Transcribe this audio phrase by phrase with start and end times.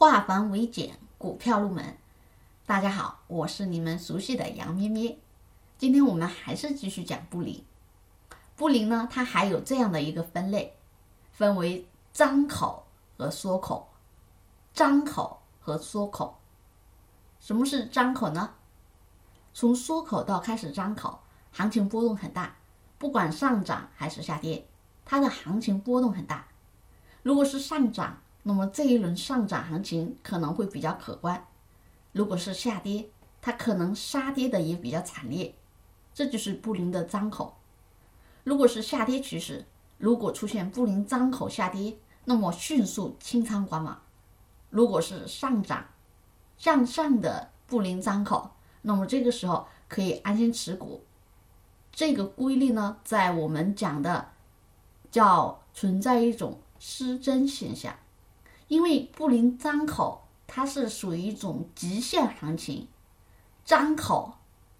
[0.00, 1.98] 化繁为简，股票入门。
[2.64, 5.18] 大家好，我是你们熟悉的杨咩咩。
[5.76, 7.64] 今天我们还是继续讲布林。
[8.54, 10.76] 布林呢，它还有这样的一个分类，
[11.32, 12.86] 分为张口
[13.16, 13.88] 和缩口。
[14.72, 16.38] 张口和缩口，
[17.40, 18.54] 什么是张口呢？
[19.52, 21.18] 从缩口到开始张口，
[21.50, 22.54] 行情波动很大，
[22.98, 24.64] 不管上涨还是下跌，
[25.04, 26.46] 它的行情波动很大。
[27.24, 31.36] 如果是上涨，那么这一轮上涨行情可能会比较可观；
[32.12, 33.10] 如果是下跌，
[33.40, 35.54] 它可能杀跌的也比较惨烈。
[36.14, 37.56] 这就是布林的张口。
[38.44, 39.66] 如果是下跌趋势，
[39.98, 43.94] 如果出现布林张口下跌，那么迅速清仓观望；
[44.70, 45.86] 如果是上涨
[46.56, 48.50] 向上的布林张口，
[48.82, 51.04] 那么这个时候可以安心持股。
[51.92, 54.30] 这个规律呢，在我们讲的
[55.10, 57.94] 叫存在一种失真现象。
[58.68, 62.86] 因为布林张口，它是属于一种极限行情。
[63.64, 64.34] 张口，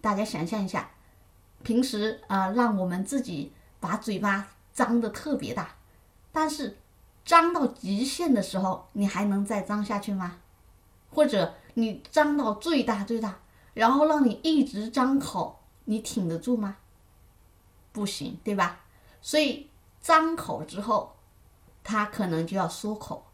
[0.00, 0.90] 大家想象一下，
[1.62, 5.76] 平时啊，让我们自己把嘴巴张得特别大，
[6.32, 6.78] 但是
[7.24, 10.38] 张到极限的时候，你还能再张下去吗？
[11.10, 13.38] 或者你张到最大最大，
[13.72, 16.76] 然后让你一直张口，你挺得住吗？
[17.92, 18.80] 不行，对吧？
[19.22, 21.16] 所以张口之后，
[21.82, 23.26] 它可能就要缩口。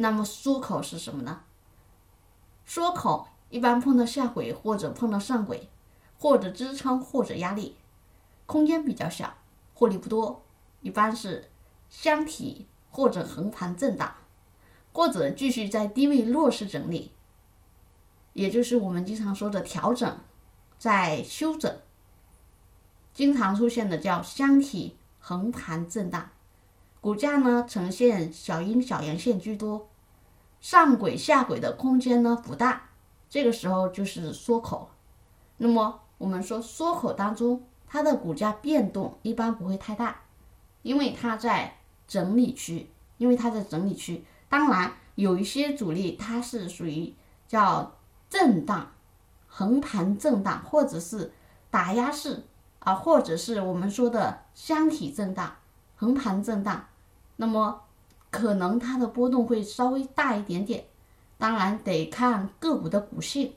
[0.00, 1.40] 那么缩口是什么呢？
[2.64, 5.68] 缩口一般碰到下轨或者碰到上轨，
[6.18, 7.76] 或者支撑或者压力，
[8.46, 9.34] 空间比较小，
[9.74, 10.44] 获利不多，
[10.82, 11.50] 一般是
[11.90, 14.14] 箱体或者横盘震荡，
[14.92, 17.10] 或者继续在低位弱势整理，
[18.34, 20.18] 也就是我们经常说的调整，
[20.78, 21.76] 在休整，
[23.12, 26.30] 经常出现的叫箱体横盘震荡。
[27.00, 29.88] 股价呢呈现小阴小阳线居多，
[30.60, 32.90] 上轨下轨的空间呢不大，
[33.30, 34.90] 这个时候就是缩口。
[35.58, 40.22] 那么我们说缩口当中，它的股价变动一般不会太大，
[40.82, 44.24] 因为它在整理区，因为它在整理区。
[44.48, 47.14] 当然有一些主力它是属于
[47.46, 47.96] 叫
[48.28, 48.92] 震荡、
[49.46, 51.32] 横盘震荡，或者是
[51.70, 52.42] 打压式
[52.80, 55.56] 啊，或者是我们说的箱体震荡。
[56.00, 56.86] 横盘震荡，
[57.34, 57.82] 那么
[58.30, 60.84] 可能它的波动会稍微大一点点，
[61.36, 63.52] 当然得看个股的股性，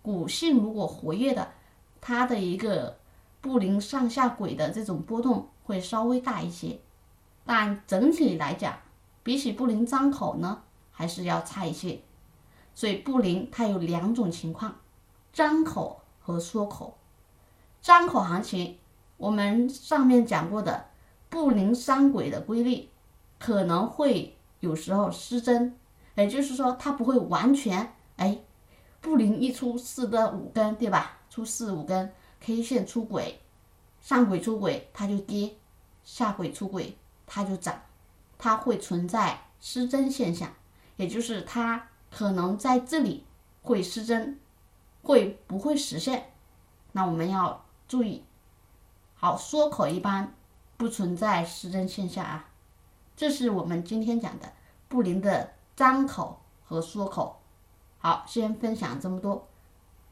[0.00, 1.52] 股性如果活跃的，
[2.00, 2.96] 它的一个
[3.40, 6.78] 布林上下轨的这种波动会稍微大一些，
[7.44, 8.78] 但整体来讲，
[9.24, 10.62] 比起布林张口呢，
[10.92, 12.00] 还是要差一些。
[12.76, 14.76] 所以布林它有两种情况，
[15.32, 16.96] 张口和缩口。
[17.80, 18.78] 张口行情，
[19.16, 20.91] 我们上面讲过的。
[21.32, 22.90] 布林三轨的规律
[23.38, 25.74] 可能会有时候失真，
[26.14, 28.38] 也就是说它不会完全哎，
[29.00, 31.20] 布林一出四的五根对吧？
[31.30, 33.40] 出四五根 K 线出轨，
[34.02, 35.56] 上轨出轨它就跌，
[36.04, 37.80] 下轨出轨它就涨，
[38.36, 40.52] 它会存在失真现象，
[40.96, 43.24] 也就是它可能在这里
[43.62, 44.38] 会失真，
[45.02, 46.30] 会不会实现？
[46.92, 48.22] 那我们要注意，
[49.14, 50.34] 好缩口一般。
[50.82, 52.48] 不存在失真现象啊，
[53.16, 54.52] 这是我们今天讲的
[54.88, 57.40] 布林的张口和缩口。
[57.98, 59.46] 好，先分享这么多，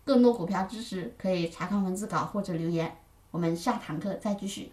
[0.04, 2.98] 更多股票知识可以查看文字稿或者留言，
[3.32, 4.70] 我们下堂课再继续。